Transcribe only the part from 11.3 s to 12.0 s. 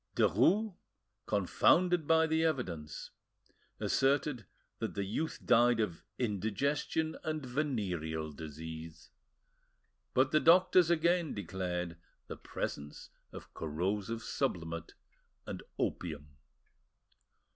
declared